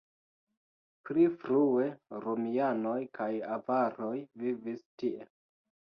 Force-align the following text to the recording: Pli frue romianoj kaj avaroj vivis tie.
Pli 1.09 1.25
frue 1.43 1.85
romianoj 2.25 2.97
kaj 3.19 3.31
avaroj 3.59 4.15
vivis 4.45 4.85
tie. 5.03 5.33